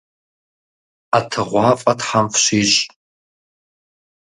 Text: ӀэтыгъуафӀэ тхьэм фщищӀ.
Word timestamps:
ӀэтыгъуафӀэ 1.15 1.93
тхьэм 1.99 2.27
фщищӀ. 2.33 2.83